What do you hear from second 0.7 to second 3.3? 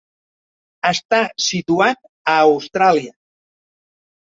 Està situat a Austràlia.